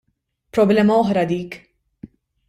Problema 0.57 0.95
oħra 1.01 1.25
dik. 1.33 1.59